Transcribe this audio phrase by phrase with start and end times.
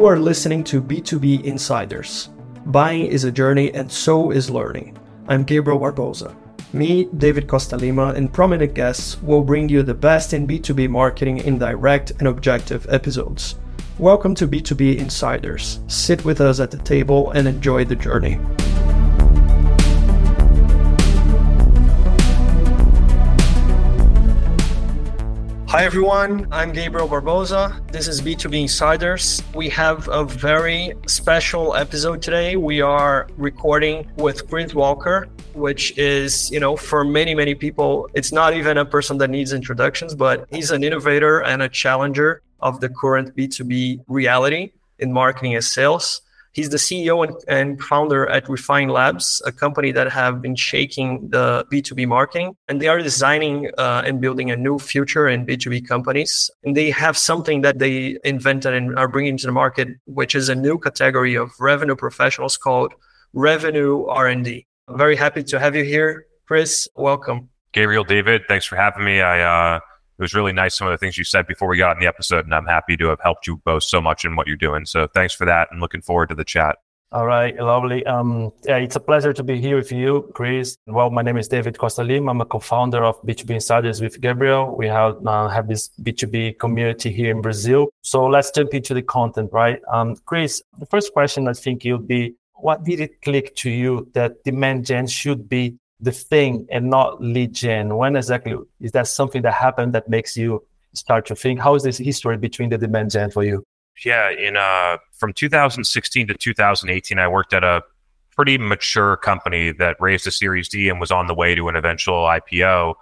[0.00, 2.30] You are listening to B2B Insiders.
[2.64, 4.96] Buying is a journey and so is learning.
[5.28, 6.34] I'm Gabriel Barboza.
[6.72, 11.40] Me, David Costa Lima, and prominent guests will bring you the best in B2B marketing
[11.40, 13.56] in direct and objective episodes.
[13.98, 15.80] Welcome to B2B Insiders.
[15.86, 18.40] Sit with us at the table and enjoy the journey.
[25.70, 27.80] Hi everyone, I'm Gabriel Barboza.
[27.92, 29.40] This is B2B Insiders.
[29.54, 32.56] We have a very special episode today.
[32.56, 38.32] We are recording with Chris Walker, which is, you know, for many, many people, it's
[38.32, 42.80] not even a person that needs introductions, but he's an innovator and a challenger of
[42.80, 46.20] the current B2B reality in marketing and sales.
[46.52, 51.28] He's the CEO and, and, founder at Refine Labs, a company that have been shaking
[51.28, 52.56] the B2B marketing.
[52.68, 56.50] And they are designing uh, and building a new future in B2B companies.
[56.64, 60.48] And they have something that they invented and are bringing to the market, which is
[60.48, 62.94] a new category of revenue professionals called
[63.32, 64.66] revenue R&D.
[64.88, 66.88] I'm very happy to have you here, Chris.
[66.96, 67.48] Welcome.
[67.72, 69.20] Gabriel, David, thanks for having me.
[69.20, 69.80] I uh,
[70.20, 72.06] it was really nice some of the things you said before we got in the
[72.06, 74.84] episode, and I'm happy to have helped you both so much in what you're doing.
[74.84, 76.76] So thanks for that, and looking forward to the chat.
[77.10, 78.04] All right, lovely.
[78.04, 80.76] Um, yeah, it's a pleasure to be here with you, Chris.
[80.86, 82.30] Well, my name is David Costalim.
[82.30, 84.76] I'm a co-founder of B2B Insiders with Gabriel.
[84.76, 87.88] We have uh, have this B2B community here in Brazil.
[88.02, 89.80] So let's jump into the content, right?
[89.90, 94.08] Um, Chris, the first question I think you'll be, what did it click to you
[94.12, 97.96] that demand gen should be the thing and not lead gen?
[97.96, 101.60] When exactly is that something that happened that makes you start to think?
[101.60, 103.64] How is this history between the demand gen for you?
[104.04, 107.82] Yeah, in uh, from 2016 to 2018, I worked at a
[108.34, 111.76] pretty mature company that raised a Series D and was on the way to an
[111.76, 112.94] eventual IPO.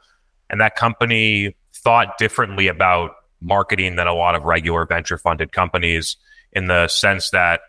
[0.50, 6.16] And that company thought differently about marketing than a lot of regular venture funded companies
[6.52, 7.60] in the sense that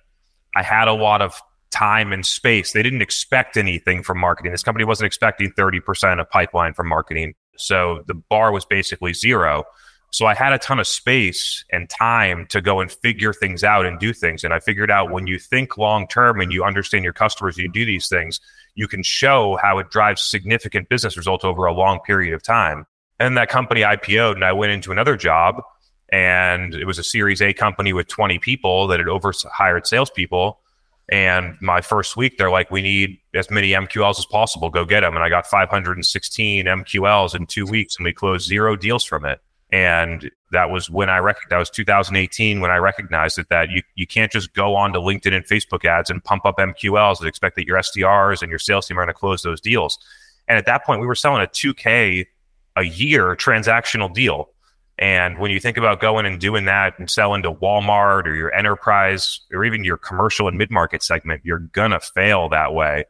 [0.55, 1.39] I had a lot of
[1.71, 2.71] time and space.
[2.71, 4.51] They didn't expect anything from marketing.
[4.51, 7.35] This company wasn't expecting 30% of pipeline from marketing.
[7.57, 9.65] So the bar was basically zero.
[10.11, 13.85] So I had a ton of space and time to go and figure things out
[13.85, 14.43] and do things.
[14.43, 17.71] And I figured out when you think long term and you understand your customers, you
[17.71, 18.39] do these things,
[18.73, 22.87] you can show how it drives significant business results over a long period of time.
[23.19, 25.61] And that company IPO'd and I went into another job
[26.11, 30.59] and it was a series A company with 20 people that had over hired salespeople
[31.11, 34.69] and my first week, they're like, we need as many MQLs as possible.
[34.69, 35.15] Go get them.
[35.15, 39.41] And I got 516 MQLs in two weeks and we closed zero deals from it.
[39.71, 43.81] And that was when I recognized, that was 2018 when I recognized it, that you,
[43.95, 47.27] you can't just go on to LinkedIn and Facebook ads and pump up MQLs and
[47.27, 49.97] expect that your SDRs and your sales team are going to close those deals.
[50.47, 52.25] And at that point, we were selling a 2K
[52.75, 54.49] a year transactional deal.
[54.99, 58.53] And when you think about going and doing that and selling to Walmart or your
[58.53, 63.05] enterprise or even your commercial and mid market segment, you're going to fail that way.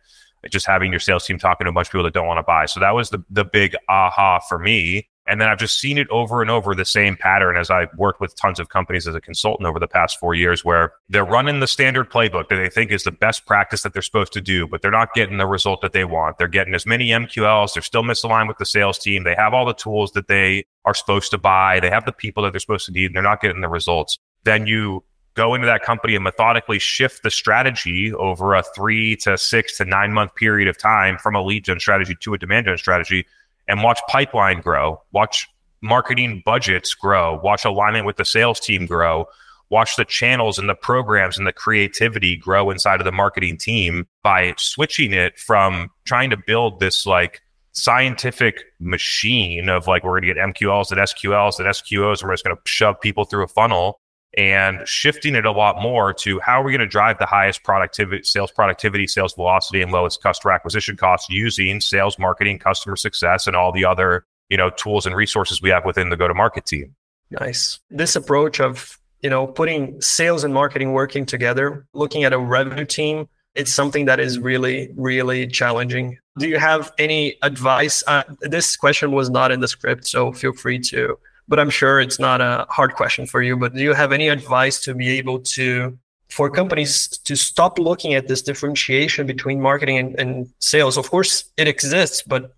[0.51, 2.43] Just having your sales team talking to a bunch of people that don't want to
[2.43, 2.67] buy.
[2.67, 5.08] So that was the, the big aha for me.
[5.29, 8.19] And then I've just seen it over and over the same pattern as I've worked
[8.19, 11.59] with tons of companies as a consultant over the past four years, where they're running
[11.59, 14.67] the standard playbook that they think is the best practice that they're supposed to do,
[14.67, 16.37] but they're not getting the result that they want.
[16.37, 17.73] They're getting as many MQLs.
[17.73, 19.23] They're still misaligned with the sales team.
[19.23, 21.79] They have all the tools that they are supposed to buy.
[21.79, 23.05] They have the people that they're supposed to need.
[23.05, 24.17] And they're not getting the results.
[24.45, 25.03] Then you
[25.35, 29.85] go into that company and methodically shift the strategy over a three to six to
[29.85, 33.25] nine month period of time from a lead gen strategy to a demand gen strategy
[33.69, 35.47] and watch pipeline grow, watch
[35.81, 39.25] marketing budgets grow, watch alignment with the sales team grow,
[39.69, 44.07] watch the channels and the programs and the creativity grow inside of the marketing team
[44.23, 47.41] by switching it from trying to build this like
[47.71, 52.33] scientific machine of like we're going to get MQLs and SQLs and SQOs and we're
[52.33, 54.01] just going to shove people through a funnel
[54.37, 57.63] and shifting it a lot more to how are we going to drive the highest
[57.63, 63.47] productivity, sales productivity, sales velocity, and lowest customer acquisition costs using sales, marketing, customer success,
[63.47, 66.95] and all the other you know tools and resources we have within the go-to-market team.
[67.31, 67.79] Nice.
[67.89, 72.85] This approach of you know putting sales and marketing working together, looking at a revenue
[72.85, 76.17] team, it's something that is really really challenging.
[76.37, 78.03] Do you have any advice?
[78.07, 81.17] Uh, this question was not in the script, so feel free to
[81.49, 83.57] but I'm sure it's not a hard question for you.
[83.57, 85.97] But do you have any advice to be able to,
[86.29, 90.95] for companies to stop looking at this differentiation between marketing and, and sales?
[90.95, 92.53] Of course, it exists, but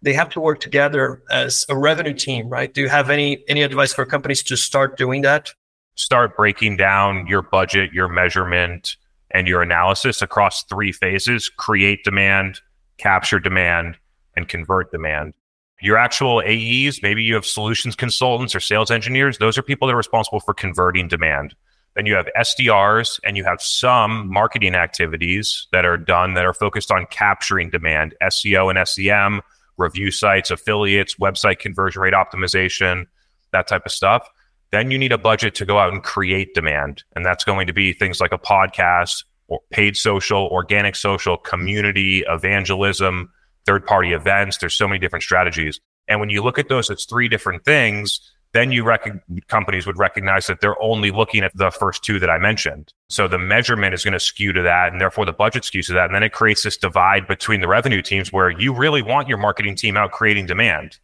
[0.00, 2.72] they have to work together as a revenue team, right?
[2.72, 5.52] Do you have any any advice for companies to start doing that?
[5.96, 8.96] Start breaking down your budget, your measurement,
[9.32, 12.60] and your analysis across three phases: create demand,
[12.98, 13.96] capture demand,
[14.36, 15.34] and convert demand.
[15.82, 19.38] Your actual AEs, maybe you have solutions consultants or sales engineers.
[19.38, 21.54] Those are people that are responsible for converting demand.
[21.94, 26.54] Then you have SDRs and you have some marketing activities that are done that are
[26.54, 29.40] focused on capturing demand, SEO and SEM,
[29.78, 33.06] review sites, affiliates, website conversion rate optimization,
[33.52, 34.28] that type of stuff.
[34.72, 37.02] Then you need a budget to go out and create demand.
[37.14, 42.24] And that's going to be things like a podcast or paid social, organic social, community,
[42.28, 43.30] evangelism,
[43.66, 44.58] third party events.
[44.58, 45.80] There's so many different strategies.
[46.08, 48.20] And when you look at those, it's three different things
[48.56, 52.30] then you reckon companies would recognize that they're only looking at the first two that
[52.30, 52.90] I mentioned.
[53.10, 55.92] So the measurement is going to skew to that, and therefore the budget skews to
[55.92, 56.06] that.
[56.06, 59.36] And then it creates this divide between the revenue teams where you really want your
[59.36, 60.98] marketing team out creating demand,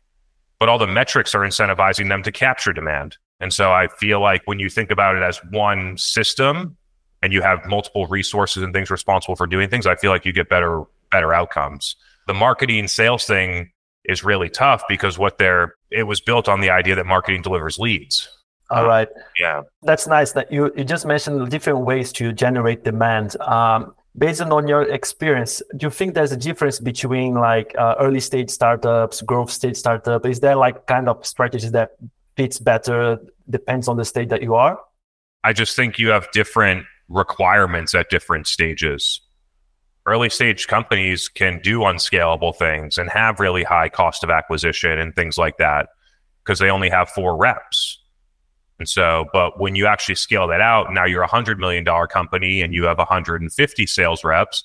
[0.58, 3.18] but all the metrics are incentivizing them to capture demand.
[3.38, 6.78] And so I feel like when you think about it as one system
[7.20, 10.32] and you have multiple resources and things responsible for doing things, I feel like you
[10.32, 11.96] get better better outcomes.
[12.26, 13.72] The marketing sales thing
[14.04, 17.78] is really tough because what they're it was built on the idea that marketing delivers
[17.78, 18.28] leads.
[18.70, 19.08] All right.
[19.38, 19.62] Yeah.
[19.82, 23.38] That's nice that you, you just mentioned different ways to generate demand.
[23.42, 28.20] Um, based on your experience, do you think there's a difference between like uh, early
[28.20, 30.24] stage startups, growth stage startup?
[30.24, 31.90] Is there like kind of strategies that
[32.34, 33.18] fits better
[33.50, 34.80] depends on the state that you are?
[35.44, 39.20] I just think you have different requirements at different stages
[40.06, 45.14] early stage companies can do unscalable things and have really high cost of acquisition and
[45.14, 45.88] things like that
[46.44, 47.98] because they only have four reps.
[48.78, 52.08] And so, but when you actually scale that out, now you're a hundred million dollar
[52.08, 54.64] company and you have 150 sales reps,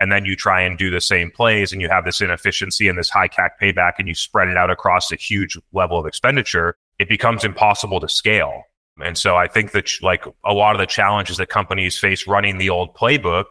[0.00, 2.98] and then you try and do the same plays and you have this inefficiency and
[2.98, 6.76] this high CAC payback and you spread it out across a huge level of expenditure,
[6.98, 8.62] it becomes impossible to scale.
[9.02, 12.58] And so I think that like a lot of the challenges that companies face running
[12.58, 13.46] the old playbook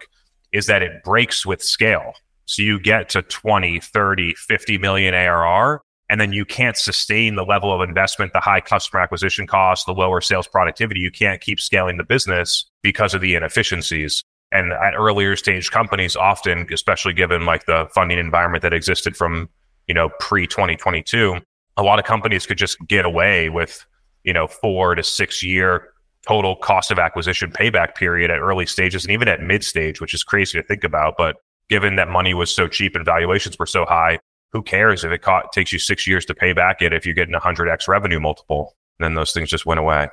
[0.56, 2.14] is that it breaks with scale.
[2.46, 7.44] So you get to 20, 30, 50 million ARR, and then you can't sustain the
[7.44, 11.02] level of investment, the high customer acquisition cost, the lower sales productivity.
[11.02, 14.24] You can't keep scaling the business because of the inefficiencies.
[14.52, 19.50] And at earlier stage companies, often, especially given like the funding environment that existed from,
[19.88, 21.38] you know, pre 2022,
[21.76, 23.86] a lot of companies could just get away with,
[24.24, 25.90] you know, four to six year
[26.28, 30.14] total cost of acquisition payback period at early stages and even at mid stage, which
[30.14, 31.16] is crazy to think about.
[31.18, 31.38] But
[31.70, 34.20] given that money was so cheap and valuations were so high,
[34.52, 35.24] who cares if it
[35.54, 38.76] takes you six years to pay back it if you're getting a 100x revenue multiple?
[39.00, 40.08] Then those things just went away.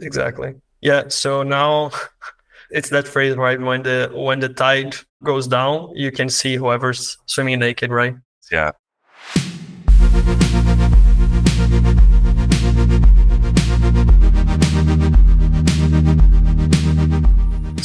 [0.00, 0.54] Exactly.
[0.82, 1.04] Yeah.
[1.08, 1.90] So now
[2.70, 3.60] it's that phrase, right?
[3.60, 8.14] When the when the tide goes down, you can see whoever's swimming naked, right?
[8.52, 8.72] Yeah.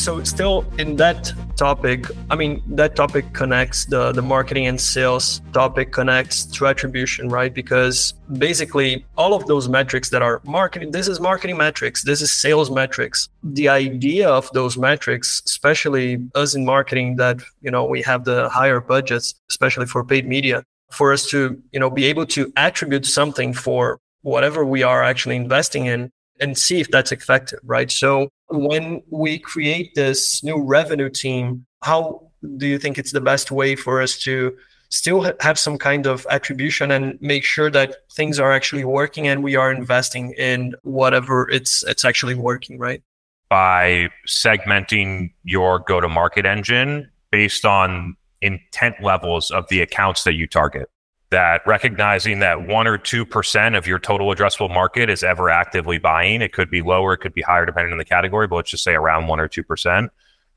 [0.06, 2.00] So still in that topic
[2.30, 7.54] i mean that topic connects the the marketing and sales topic connects to attribution right?
[7.54, 12.32] Because basically all of those metrics that are marketing this is marketing metrics this is
[12.32, 13.30] sales metrics.
[13.44, 18.50] The idea of those metrics especially us in marketing that you know we have the
[18.50, 23.06] higher budgets especially for paid media for us to you know be able to attribute
[23.06, 27.92] something for whatever we are actually investing in and see if that's effective, right?
[27.92, 32.28] So when we create this new revenue team, how
[32.58, 34.58] do you think it's the best way for us to
[34.90, 39.42] still have some kind of attribution and make sure that things are actually working and
[39.42, 43.02] we are investing in whatever it's it's actually working, right?
[43.50, 50.34] By segmenting your go to market engine based on intent levels of the accounts that
[50.34, 50.90] you target
[51.32, 56.42] that recognizing that one or 2% of your total addressable market is ever actively buying.
[56.42, 58.84] It could be lower, it could be higher depending on the category, but let's just
[58.84, 60.10] say around one or 2%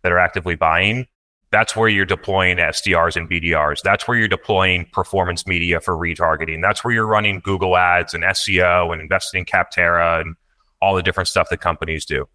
[0.03, 1.07] that are actively buying.
[1.51, 3.83] That's where you're deploying SDRs and BDRs.
[3.83, 6.61] That's where you're deploying performance media for retargeting.
[6.61, 10.35] That's where you're running Google ads and SEO and investing in Capterra and
[10.83, 12.29] all the different stuff that companies do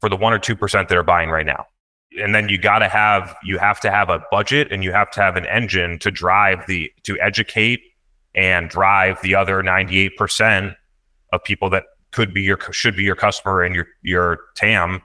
[0.00, 1.66] for the one or 2% that are buying right now
[2.20, 5.10] and then you got to have you have to have a budget and you have
[5.12, 7.80] to have an engine to drive the to educate
[8.34, 10.74] and drive the other 98%
[11.32, 15.02] of people that could be your should be your customer and your your TAM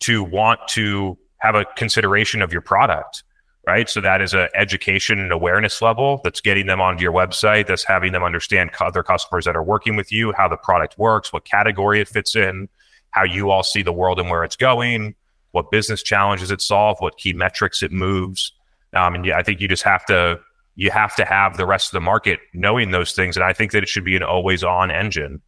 [0.00, 3.22] to want to have a consideration of your product
[3.68, 3.90] right?
[3.90, 7.84] So that is a education and awareness level that's getting them onto your website that's
[7.84, 11.44] having them understand other customers that are working with you how the product works what
[11.44, 12.68] category it fits in
[13.10, 15.14] how you all see the world and where it's going
[15.58, 18.52] what business challenges it solves, what key metrics it moves.
[18.94, 20.38] Um, and yeah, I think you just have to
[20.76, 23.36] you have to have the rest of the market knowing those things.
[23.36, 25.42] And I think that it should be an always on engine.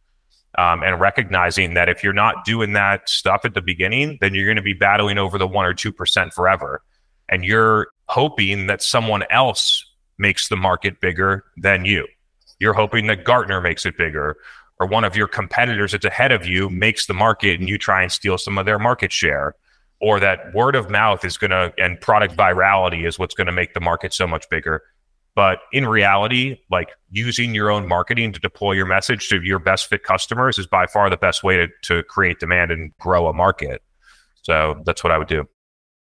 [0.57, 4.43] Um, and recognizing that if you're not doing that stuff at the beginning, then you're
[4.45, 6.83] going to be battling over the one or two percent forever.
[7.29, 9.85] And you're hoping that someone else
[10.17, 12.05] makes the market bigger than you.
[12.59, 14.35] You're hoping that Gartner makes it bigger,
[14.77, 18.01] or one of your competitors that's ahead of you makes the market and you try
[18.03, 19.55] and steal some of their market share
[20.01, 23.53] or that word of mouth is going to and product virality is what's going to
[23.53, 24.83] make the market so much bigger.
[25.35, 29.87] But in reality like using your own marketing to deploy your message to your best
[29.87, 33.33] fit customers is by far the best way to, to create demand and grow a
[33.33, 33.81] market.
[34.41, 35.47] So that's what i would do.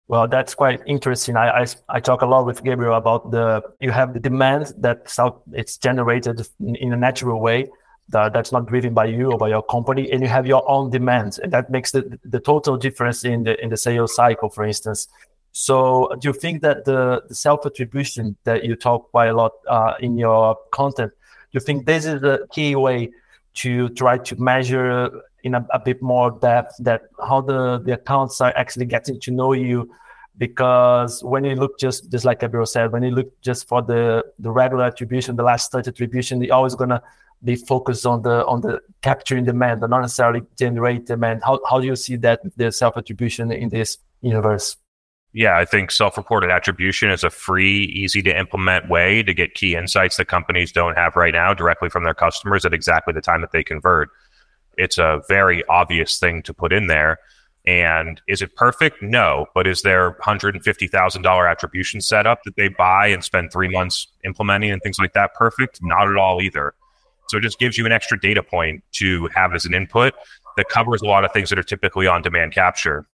[0.08, 1.36] Well, that's quite interesting.
[1.36, 5.13] I, I, I, talk a lot with Gabriel about the you have the demand that
[5.51, 7.70] it's generated in a natural way
[8.10, 10.89] that, that's not driven by you or by your company, and you have your own
[10.89, 14.66] demands and that makes the, the total difference in the in the sales cycle, for
[14.66, 15.08] instance.
[15.51, 19.54] So, do you think that the, the self attribution that you talk quite a lot
[19.68, 23.10] uh, in your content, do you think this is the key way
[23.56, 25.10] to try to measure
[25.44, 29.32] in a, a, bit more depth that how the, the accounts are actually getting to
[29.32, 29.89] know you
[30.39, 34.25] because when you look just just like Gabriel said, when you look just for the
[34.39, 37.03] the regular attribution, the last touch attribution, you're always gonna
[37.43, 41.43] be focused on the on the capturing demand, but not necessarily generate demand.
[41.43, 44.77] How how do you see that the self attribution in this universe?
[45.34, 49.53] Yeah, I think self reported attribution is a free, easy to implement way to get
[49.53, 53.22] key insights that companies don't have right now directly from their customers at exactly the
[53.22, 54.10] time that they convert.
[54.77, 57.19] It's a very obvious thing to put in there.
[57.70, 59.00] And is it perfect?
[59.04, 59.46] No.
[59.54, 64.82] But is there $150,000 attribution setup that they buy and spend three months implementing and
[64.82, 65.78] things like that perfect?
[65.84, 66.74] Not at all either.
[67.28, 70.16] So it just gives you an extra data point to have as an input
[70.58, 73.06] that covers a lot of things that are typically on demand capture.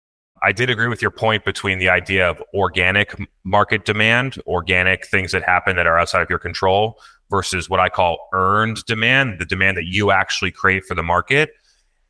[0.41, 5.33] I did agree with your point between the idea of organic market demand, organic things
[5.33, 6.97] that happen that are outside of your control,
[7.29, 11.49] versus what I call earned demand, the demand that you actually create for the market.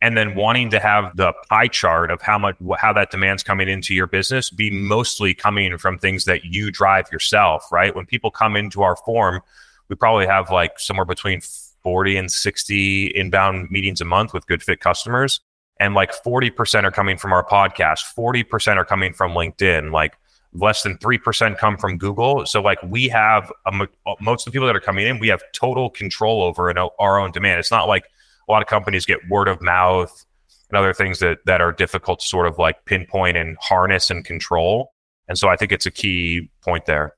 [0.01, 3.69] And then wanting to have the pie chart of how much how that demand's coming
[3.69, 7.95] into your business be mostly coming from things that you drive yourself, right?
[7.95, 9.41] When people come into our form,
[9.89, 11.41] we probably have like somewhere between
[11.81, 15.39] 40 and 60 inbound meetings a month with good fit customers.
[15.79, 20.13] And like 40% are coming from our podcast, 40% are coming from LinkedIn, like
[20.53, 22.45] less than 3% come from Google.
[22.45, 23.87] So, like, we have a,
[24.21, 27.31] most of the people that are coming in, we have total control over our own
[27.31, 27.59] demand.
[27.59, 28.05] It's not like
[28.47, 30.25] a lot of companies get word of mouth
[30.69, 34.25] and other things that, that are difficult to sort of like pinpoint and harness and
[34.25, 34.91] control.
[35.27, 37.15] And so, I think it's a key point there.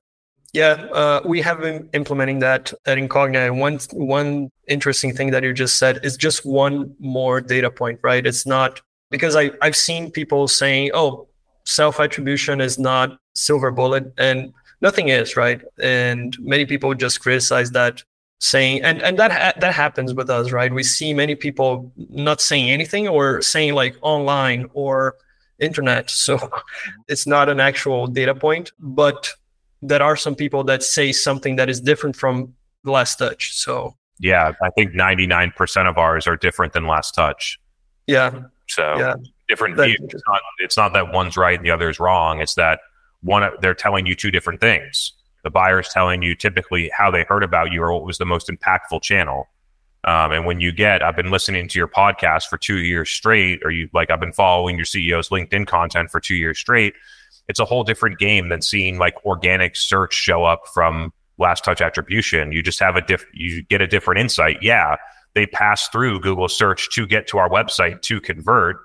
[0.54, 3.56] Yeah, uh, we have been implementing that at Incognia.
[3.56, 8.26] One one interesting thing that you just said is just one more data point, right?
[8.26, 8.82] It's not
[9.12, 11.28] because I I've seen people saying, "Oh,
[11.66, 15.62] self attribution is not silver bullet," and nothing is, right?
[15.80, 18.04] And many people just criticize that,
[18.40, 20.74] saying, and and that ha- that happens with us, right?
[20.74, 25.16] We see many people not saying anything or saying like online or
[25.60, 26.38] internet, so
[27.08, 29.34] it's not an actual data point, but
[29.82, 32.54] there are some people that say something that is different from
[32.84, 33.56] last touch.
[33.56, 37.60] So yeah, I think 99% of ours are different than last touch.
[38.08, 38.44] Yeah.
[38.68, 39.16] So yeah.
[39.48, 39.98] different views.
[40.02, 42.42] It's not, it's not that one's right and the other is wrong.
[42.42, 42.80] It's that
[43.22, 45.14] one, they're telling you two different things.
[45.44, 48.50] The buyer's telling you typically how they heard about you or what was the most
[48.50, 49.48] impactful channel.
[50.04, 53.60] Um, and when you get, I've been listening to your podcast for two years straight,
[53.64, 56.94] or you like, I've been following your CEO's LinkedIn content for two years straight
[57.48, 61.82] it's a whole different game than seeing like organic search show up from last touch
[61.82, 62.52] attribution.
[62.52, 64.58] You just have a diff, you get a different insight.
[64.62, 64.98] Yeah,
[65.34, 68.78] they pass through Google search to get to our website to convert.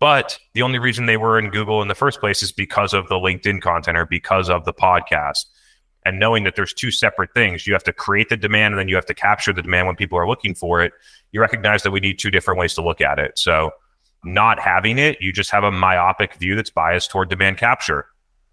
[0.00, 3.08] But the only reason they were in Google in the first place is because of
[3.08, 5.44] the LinkedIn content or because of the podcast.
[6.08, 8.88] And knowing that there's two separate things, you have to create the demand and then
[8.88, 10.94] you have to capture the demand when people are looking for it.
[11.32, 13.38] You recognize that we need two different ways to look at it.
[13.38, 13.72] So
[14.24, 18.06] not having it, you just have a myopic view that's biased toward demand capture.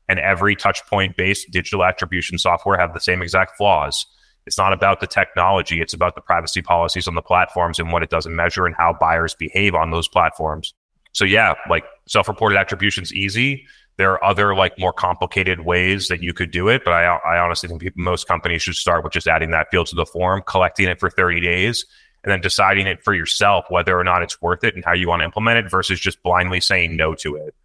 [0.10, 4.06] And every touch point based digital attribution software have the same exact flaws.
[4.46, 8.04] It's not about the technology, it's about the privacy policies on the platforms and what
[8.04, 10.74] it doesn't measure and how buyers behave on those platforms.
[11.14, 13.66] So yeah, like self-reported attribution is easy.
[13.98, 17.40] There are other like more complicated ways that you could do it, but I, I
[17.40, 20.44] honestly think people, most companies should start with just adding that field to the form,
[20.46, 21.86] collecting it for 30 days,
[22.24, 25.08] and then deciding it for yourself whether or not it's worth it and how you
[25.08, 27.56] want to implement it versus just blindly saying no to it.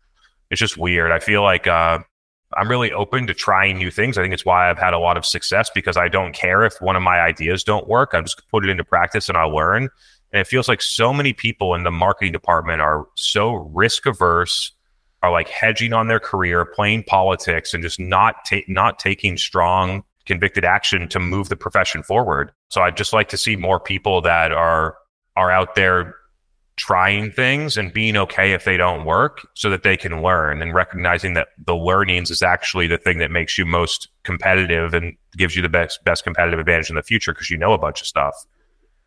[0.50, 1.10] It's just weird.
[1.10, 2.00] I feel like uh,
[2.56, 4.18] I'm really open to trying new things.
[4.18, 6.80] I think it's why I've had a lot of success because I don't care if
[6.80, 8.10] one of my ideas don't work.
[8.12, 9.88] I'm just put it into practice and I'll learn.
[10.32, 14.72] And it feels like so many people in the marketing department are so risk averse,
[15.22, 20.02] are like hedging on their career, playing politics, and just not ta- not taking strong
[20.26, 22.52] convicted action to move the profession forward.
[22.68, 24.96] So I'd just like to see more people that are
[25.36, 26.14] are out there
[26.76, 30.72] trying things and being okay if they don't work so that they can learn and
[30.72, 35.54] recognizing that the learnings is actually the thing that makes you most competitive and gives
[35.54, 38.06] you the best best competitive advantage in the future because you know a bunch of
[38.06, 38.34] stuff.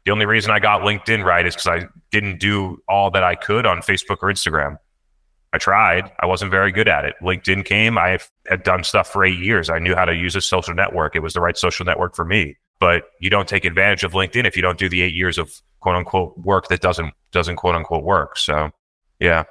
[0.06, 3.36] The only reason I got LinkedIn right is because I didn't do all that I
[3.36, 4.78] could on Facebook or Instagram.
[5.54, 6.12] I tried.
[6.20, 7.16] I wasn't very good at it.
[7.22, 7.96] LinkedIn came.
[7.98, 8.18] I
[8.48, 9.70] had done stuff for eight years.
[9.70, 11.16] I knew how to use a social network.
[11.16, 12.58] It was the right social network for me.
[12.80, 15.54] But you don't take advantage of LinkedIn if you don't do the eight years of
[15.80, 18.38] quote unquote work that doesn't doesn't quote unquote work.
[18.38, 18.72] So,
[19.20, 19.44] yeah.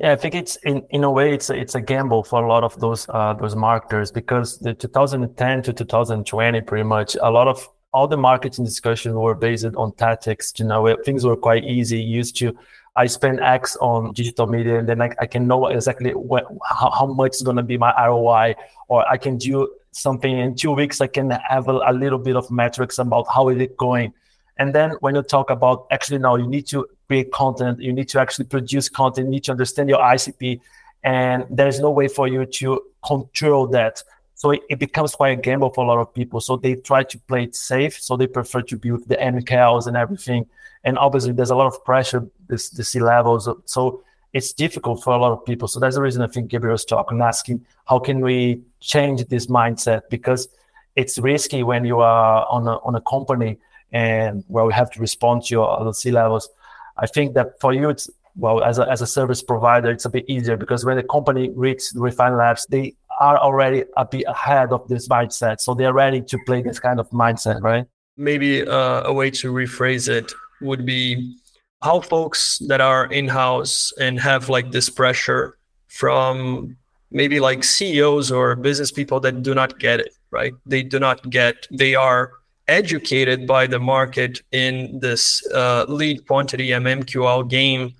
[0.00, 2.48] Yeah, I think it's in, in a way it's a, it's a gamble for a
[2.48, 7.46] lot of those uh, those marketers because the 2010 to 2020 pretty much a lot
[7.46, 10.52] of all the marketing discussions were based on tactics.
[10.56, 12.00] You know, things were quite easy.
[12.00, 12.56] You used to
[12.98, 16.90] I spend X on digital media, and then I, I can know exactly what, how,
[16.90, 18.56] how much is going to be my ROI,
[18.88, 21.00] or I can do something in two weeks.
[21.00, 24.12] I can have a, a little bit of metrics about how is it going.
[24.56, 28.08] And then when you talk about actually now you need to create content, you need
[28.08, 30.60] to actually produce content, you need to understand your ICP,
[31.04, 34.02] and there's no way for you to control that.
[34.38, 36.40] So it, it, becomes quite a gamble for a lot of people.
[36.40, 38.00] So they try to play it safe.
[38.00, 40.46] So they prefer to build the MQLs and everything.
[40.84, 43.48] And obviously, there's a lot of pressure, this, the C levels.
[43.64, 45.66] So it's difficult for a lot of people.
[45.66, 50.02] So that's the reason I think Gabriel's talking, asking how can we change this mindset
[50.08, 50.46] because
[50.94, 53.58] it's risky when you are on a, on a company
[53.90, 56.48] and where we have to respond to your C levels.
[56.96, 60.10] I think that for you, it's well, as a, as a service provider, it's a
[60.10, 64.72] bit easier because when the company reaches Refine Labs, they are already a bit ahead
[64.72, 65.60] of this mindset.
[65.60, 67.86] So they're ready to play this kind of mindset, right?
[68.16, 71.36] Maybe uh, a way to rephrase it would be
[71.82, 75.58] how folks that are in house and have like this pressure
[75.88, 76.76] from
[77.10, 80.52] maybe like CEOs or business people that do not get it, right?
[80.66, 82.32] They do not get, they are
[82.66, 87.94] educated by the market in this uh, lead quantity MMQL game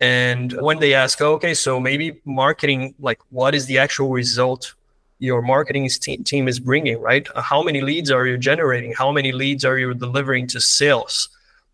[0.00, 4.74] and when they ask, okay, so maybe marketing, like what is the actual result
[5.18, 5.88] your marketing
[6.24, 7.26] team is bringing, right?
[7.36, 8.92] How many leads are you generating?
[8.92, 11.28] How many leads are you delivering to sales?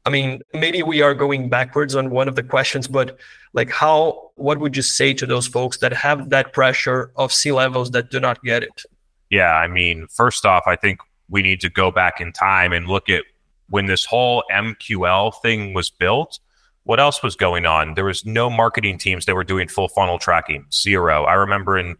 [0.06, 3.18] I mean, maybe we are going backwards on one of the questions, but
[3.52, 7.52] like how, what would you say to those folks that have that pressure of C
[7.52, 8.82] levels that do not get it?
[9.30, 9.54] Yeah.
[9.54, 13.08] I mean, first off, I think we need to go back in time and look
[13.08, 13.24] at
[13.68, 16.38] when this whole MQL thing was built
[16.84, 17.94] what else was going on?
[17.94, 20.66] There was no marketing teams that were doing full funnel tracking.
[20.72, 21.24] Zero.
[21.24, 21.96] I remember in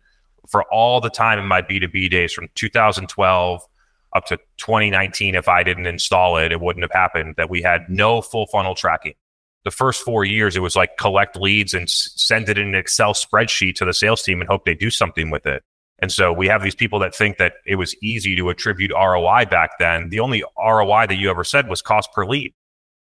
[0.49, 3.63] for all the time in my B2B days from 2012
[4.17, 7.83] up to 2019, if I didn't install it, it wouldn't have happened that we had
[7.89, 9.15] no full funnel tracking.
[9.63, 13.13] The first four years, it was like collect leads and send it in an Excel
[13.13, 15.63] spreadsheet to the sales team and hope they do something with it.
[16.01, 19.45] And so we have these people that think that it was easy to attribute ROI
[19.51, 20.09] back then.
[20.09, 22.55] The only ROI that you ever said was cost per lead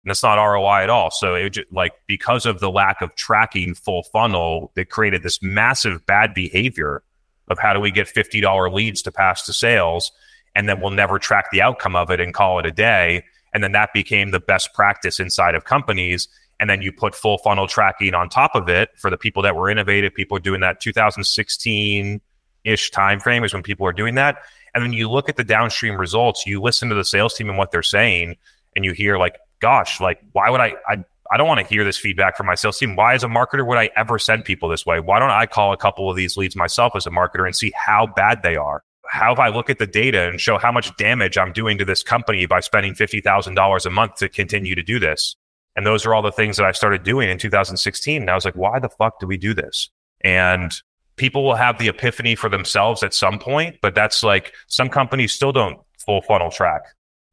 [0.04, 1.10] and it's not ROI at all.
[1.10, 5.42] So it just, like because of the lack of tracking full funnel, it created this
[5.42, 7.02] massive bad behavior
[7.48, 10.12] of how do we get fifty dollar leads to pass to sales,
[10.54, 13.24] and then we'll never track the outcome of it and call it a day.
[13.54, 16.28] And then that became the best practice inside of companies.
[16.60, 19.56] And then you put full funnel tracking on top of it for the people that
[19.56, 20.14] were innovative.
[20.14, 22.20] People doing that 2016
[22.64, 24.38] ish timeframe is when people are doing that.
[24.74, 26.46] And then you look at the downstream results.
[26.46, 28.36] You listen to the sales team and what they're saying,
[28.76, 30.74] and you hear like gosh, like why would I?
[30.86, 32.96] I I don't want to hear this feedback from my sales team.
[32.96, 35.00] Why, as a marketer, would I ever send people this way?
[35.00, 37.72] Why don't I call a couple of these leads myself as a marketer and see
[37.74, 38.82] how bad they are?
[39.06, 41.84] How if I look at the data and show how much damage I'm doing to
[41.84, 45.34] this company by spending fifty thousand dollars a month to continue to do this?
[45.76, 48.20] And those are all the things that I started doing in 2016.
[48.20, 49.90] And I was like, why the fuck do we do this?
[50.20, 50.72] And
[51.16, 55.32] people will have the epiphany for themselves at some point, but that's like some companies
[55.32, 56.82] still don't full funnel track.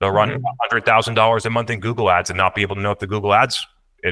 [0.02, 0.44] They'll run mm-hmm.
[0.60, 3.00] hundred thousand dollars a month in Google ads and not be able to know if
[3.00, 3.66] the Google ads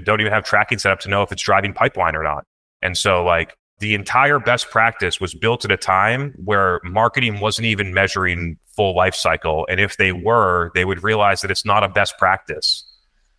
[0.03, 2.45] don't even have tracking set up to know if it's driving pipeline or not.
[2.81, 7.65] And so like the entire best practice was built at a time where marketing wasn't
[7.65, 9.65] even measuring full life cycle.
[9.67, 12.85] And if they were, they would realize that it's not a best practice.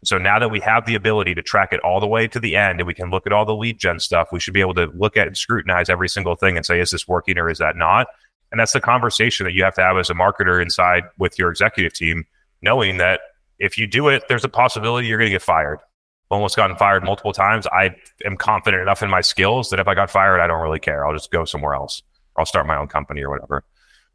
[0.02, 2.56] So now that we have the ability to track it all the way to the
[2.56, 4.74] end and we can look at all the lead gen stuff, we should be able
[4.74, 7.58] to look at and scrutinize every single thing and say, is this working or is
[7.58, 8.08] that not?
[8.50, 11.50] And that's the conversation that you have to have as a marketer inside with your
[11.50, 12.24] executive team
[12.62, 13.20] knowing that
[13.58, 15.78] if you do it, there's a possibility you're going to get fired.
[16.30, 17.66] Almost gotten fired multiple times.
[17.66, 17.94] I
[18.24, 21.04] am confident enough in my skills that if I got fired, I don't really care.
[21.04, 22.02] I'll just go somewhere else.
[22.36, 23.64] I'll start my own company or whatever.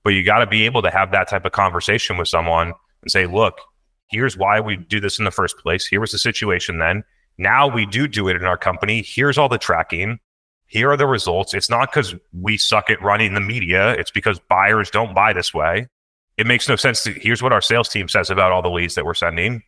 [0.04, 3.12] But you got to be able to have that type of conversation with someone and
[3.12, 3.60] say, look,
[4.08, 5.86] here's why we do this in the first place.
[5.86, 7.04] Here was the situation then.
[7.38, 9.04] Now we do do it in our company.
[9.06, 10.20] Here's all the tracking.
[10.68, 11.54] Here are the results.
[11.54, 13.92] It's not because we suck at running the media.
[13.92, 15.88] It's because buyers don't buy this way
[16.38, 18.96] it makes no sense to here's what our sales team says about all the leads
[18.96, 19.64] that we're sending.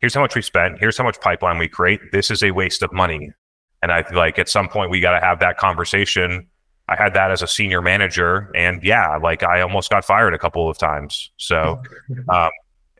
[0.00, 0.78] Here's how much we spent.
[0.78, 2.00] Here's how much pipeline we create.
[2.12, 3.32] This is a waste of money.
[3.82, 6.48] And I like at some point we got to have that conversation.
[6.88, 10.38] I had that as a senior manager, and yeah, like I almost got fired a
[10.38, 11.30] couple of times.
[11.36, 11.82] So,
[12.28, 12.50] um,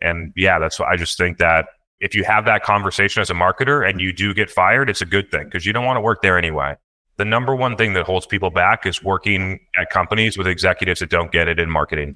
[0.02, 1.66] and yeah, that's what I just think that
[1.98, 5.06] if you have that conversation as a marketer and you do get fired, it's a
[5.06, 6.76] good thing because you don't want to work there anyway.
[7.16, 11.10] The number one thing that holds people back is working at companies with executives that
[11.10, 12.14] don't get it in marketing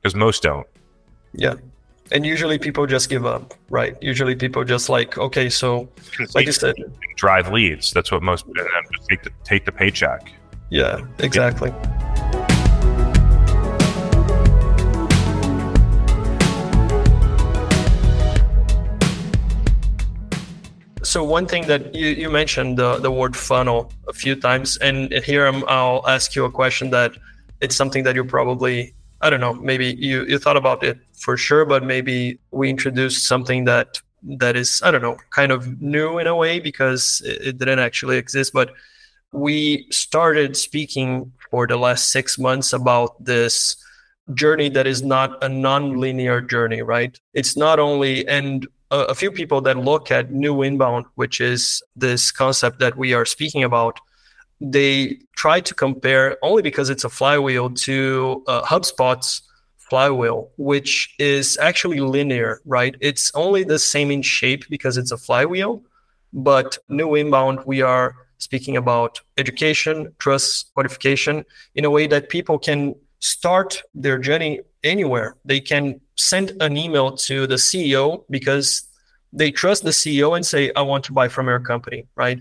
[0.00, 0.66] because most don't.
[1.32, 1.54] Yeah.
[2.12, 3.96] And usually people just give up, right?
[4.02, 5.88] Usually people just like, okay, so
[6.34, 6.74] like you said,
[7.16, 7.92] drive leads.
[7.92, 8.64] That's what most uh,
[9.08, 10.32] take the, take the paycheck.
[10.70, 11.70] Yeah, exactly.
[11.70, 12.00] Yeah.
[21.02, 25.12] so one thing that you, you mentioned the, the word funnel a few times and
[25.24, 27.12] here I'm, i'll ask you a question that
[27.60, 31.36] it's something that you probably i don't know maybe you, you thought about it for
[31.36, 36.18] sure but maybe we introduced something that that is i don't know kind of new
[36.18, 38.72] in a way because it, it didn't actually exist but
[39.32, 43.76] we started speaking for the last six months about this
[44.34, 47.18] journey that is not a non-linear journey right?
[47.34, 52.32] It's not only and a, few people that look at new inbound, which is this
[52.32, 54.00] concept that we are speaking about,
[54.60, 59.42] they try to compare only because it's a flywheel to uh, HubSpot's
[59.78, 62.94] flywheel, which is actually linear, right?
[63.00, 65.82] It's only the same in shape because it's a flywheel,
[66.32, 71.44] but new inbound, we are speaking about education, trust, qualification
[71.74, 75.36] in a way that people can start their journey anywhere.
[75.44, 78.88] They can send an email to the CEO because
[79.32, 82.40] they trust the CEO and say, I want to buy from your company, right?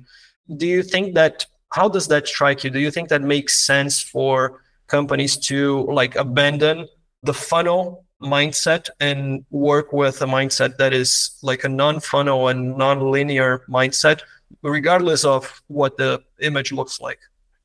[0.56, 2.70] Do you think that, how does that strike you?
[2.70, 6.88] Do you think that makes sense for companies to like abandon
[7.24, 13.64] the funnel mindset and work with a mindset that is like a non-funnel and non-linear
[13.70, 14.22] mindset,
[14.62, 17.20] regardless of what the image looks like?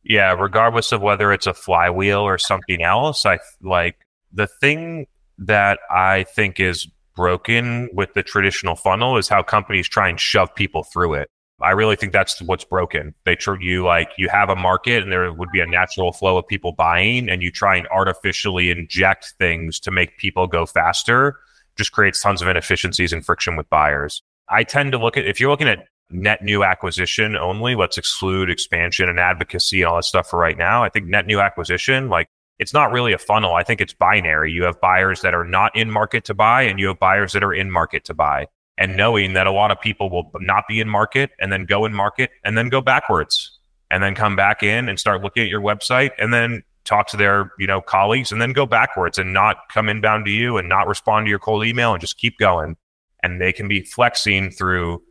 [0.05, 3.97] Yeah, regardless of whether it's a flywheel or something else, I like
[4.33, 5.07] the thing
[5.39, 6.87] that I think is
[7.17, 11.31] broken with the traditional funnel is how companies try and shove people through it.
[11.61, 13.15] I really think that's what's broken.
[13.25, 16.37] They treat you like you have a market and there would be a natural flow
[16.37, 21.39] of people buying, and you try and artificially inject things to make people go faster,
[21.77, 24.23] just creates tons of inefficiencies and friction with buyers.
[24.49, 28.51] I tend to look at if you're looking at net new acquisition only, let's exclude
[28.51, 30.85] expansion and advocacy and all that stuff for right now.
[30.85, 33.55] I think net new acquisition, like it's not really a funnel.
[33.55, 34.53] I think it's binary.
[34.53, 37.43] You have buyers that are not in market to buy, and you have buyers that
[37.43, 38.49] are in market to buy.
[38.77, 41.85] And knowing that a lot of people will not be in market and then go
[41.85, 43.59] in market and then go backwards
[43.91, 47.17] and then come back in and start looking at your website and then talk to
[47.17, 50.69] their you know colleagues and then go backwards and not come inbound to you and
[50.69, 52.77] not respond to your cold email and just keep going.
[53.23, 55.03] And they can be flexing through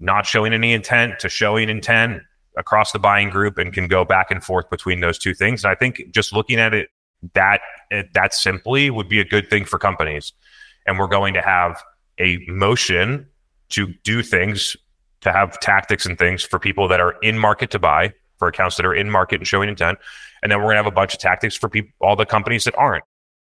[0.00, 2.22] not showing any intent to showing intent
[2.56, 5.64] across the buying group and can go back and forth between those two things.
[5.64, 6.88] And I think just looking at it
[7.34, 7.60] that
[8.14, 10.32] that simply would be a good thing for companies.
[10.86, 11.82] And we're going to have
[12.18, 13.26] a motion
[13.70, 14.76] to do things
[15.20, 18.76] to have tactics and things for people that are in market to buy for accounts
[18.76, 19.98] that are in market and showing intent
[20.42, 22.64] and then we're going to have a bunch of tactics for people all the companies
[22.64, 23.04] that aren't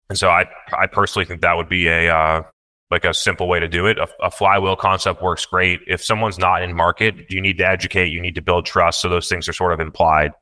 [0.09, 0.45] and so i
[0.77, 2.43] i personally think that would be a uh,
[2.91, 3.99] like a simple way to do it.
[3.99, 5.81] A, a, flywheel concept works great.
[5.87, 9.01] If someone's not in market, you need to educate, you need to build trust.
[9.01, 10.33] So those things are sort of implied.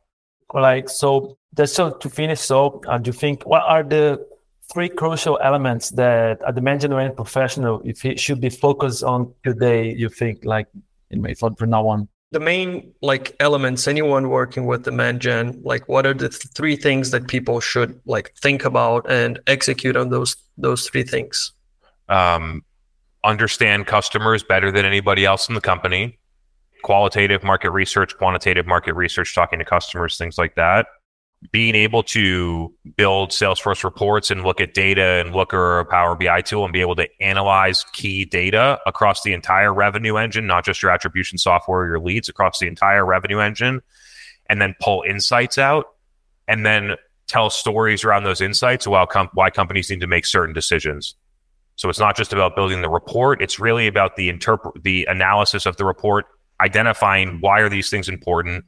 [0.55, 4.27] Like, so just so to finish, so uh, do you think what are the
[4.73, 9.93] three crucial elements that a demand generation professional if he should be focused on today,
[9.95, 10.67] you think like
[11.11, 12.09] in my thought from now on?
[12.31, 16.77] The main like elements, anyone working with demand gen, like what are the th- three
[16.77, 21.53] things that people should like think about and execute on those those three things?
[22.09, 22.65] um,
[23.25, 26.19] understand customers better than anybody else in the company,
[26.83, 30.87] qualitative market research, quantitative market research, talking to customers, things like that.
[31.53, 36.41] Being able to build Salesforce reports and look at data and look or Power BI
[36.41, 40.83] tool and be able to analyze key data across the entire revenue engine, not just
[40.83, 43.81] your attribution software or your leads, across the entire revenue engine,
[44.51, 45.87] and then pull insights out
[46.49, 46.97] and then
[47.29, 51.15] tell stories around those insights while com- why companies need to make certain decisions.
[51.77, 53.41] So it's not just about building the report.
[53.41, 56.27] It's really about the interpret the analysis of the report,
[56.61, 58.65] identifying why are these things important,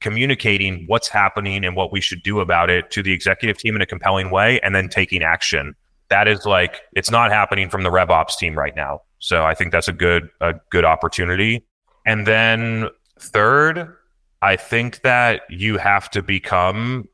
[0.00, 3.82] communicating what's happening and what we should do about it to the executive team in
[3.82, 5.74] a compelling way, and then taking action.
[6.08, 9.02] That is like it's not happening from the RevOps team right now.
[9.18, 11.64] So I think that's a good a good opportunity.
[12.06, 13.94] And then third,
[14.40, 17.08] I think that you have to become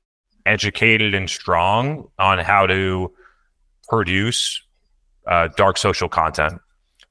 [0.46, 3.10] educated and strong on how to
[3.88, 4.62] produce
[5.26, 6.60] uh, dark social content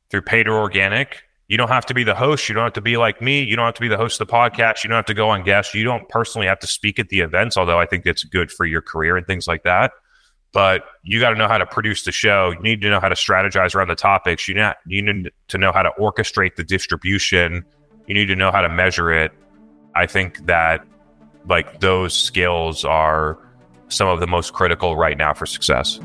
[0.09, 1.23] through paid or organic.
[1.53, 2.49] You don't have to be the host.
[2.49, 3.43] You don't have to be like me.
[3.43, 4.83] You don't have to be the host of the podcast.
[4.83, 5.75] You don't have to go on guests.
[5.75, 8.65] You don't personally have to speak at the events, although I think it's good for
[8.65, 9.91] your career and things like that.
[10.53, 12.51] but you got to know how to produce the show.
[12.51, 14.47] You need to know how to strategize around the topics.
[14.47, 17.65] You need to know how to orchestrate the distribution.
[18.07, 19.31] You need to know how to measure it.
[19.95, 20.85] I think that
[21.49, 23.37] like those skills are
[23.89, 25.99] some of the most critical right now for success.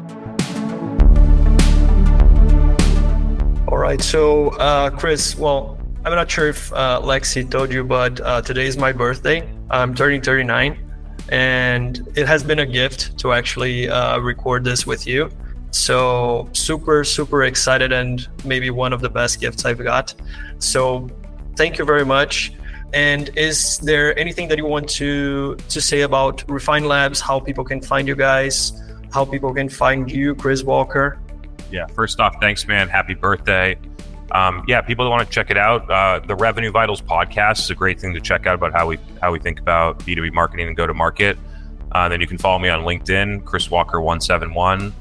[3.71, 4.01] All right.
[4.01, 8.67] So, uh, Chris, well, I'm not sure if uh, Lexi told you, but uh, today
[8.67, 9.47] is my birthday.
[9.69, 10.91] I'm turning 39
[11.29, 15.29] and it has been a gift to actually uh, record this with you.
[15.71, 20.15] So super, super excited, and maybe one of the best gifts I've got.
[20.61, 21.07] So
[21.55, 22.55] thank you very much.
[22.95, 27.21] And is there anything that you want to to say about Refine Labs?
[27.21, 28.73] How people can find you guys?
[29.13, 31.19] How people can find you, Chris Walker?
[31.71, 31.87] Yeah.
[31.89, 32.89] First off, thanks, man.
[32.89, 33.79] Happy birthday
[34.33, 37.71] um, yeah, people that want to check it out, uh, the Revenue Vitals podcast is
[37.71, 40.23] a great thing to check out about how we how we think about B two
[40.23, 41.39] B marketing and go to market.
[41.93, 44.93] Uh, then you can follow me on LinkedIn, Chris Walker one seven one.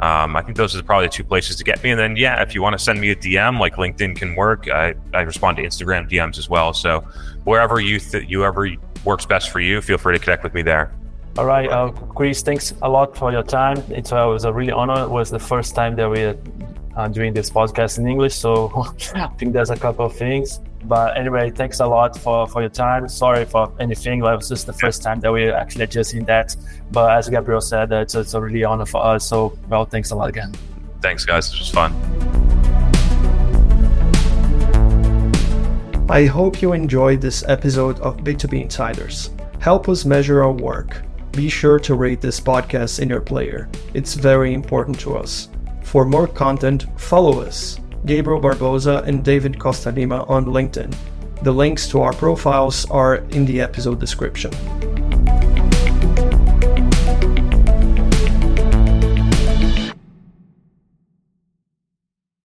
[0.00, 1.92] Um, I think those are probably the two places to get me.
[1.92, 4.68] And then yeah, if you want to send me a DM, like LinkedIn can work.
[4.68, 6.74] I, I respond to Instagram DMs as well.
[6.74, 7.00] So
[7.44, 8.68] wherever you th- you ever
[9.04, 10.92] works best for you, feel free to connect with me there.
[11.36, 13.78] All right, uh, Chris, thanks a lot for your time.
[13.90, 15.02] It was a really honor.
[15.02, 16.32] It was the first time that we
[16.96, 18.36] uh, doing this podcast in English.
[18.36, 18.70] So
[19.16, 20.60] I think there's a couple of things.
[20.84, 23.08] But anyway, thanks a lot for, for your time.
[23.08, 24.20] Sorry for anything.
[24.20, 26.54] It was just the first time that we're actually adjusting that.
[26.92, 29.26] But as Gabriel said, it's, it's a really honor for us.
[29.26, 30.52] So, well, thanks a lot again.
[31.00, 31.52] Thanks, guys.
[31.52, 31.92] It was fun.
[36.08, 39.30] I hope you enjoyed this episode of B2B Insiders.
[39.58, 41.02] Help us measure our work.
[41.34, 43.68] Be sure to rate this podcast in your player.
[43.92, 45.48] It's very important to us.
[45.82, 50.94] For more content, follow us, Gabriel Barboza and David Costa Lima on LinkedIn.
[51.42, 54.52] The links to our profiles are in the episode description.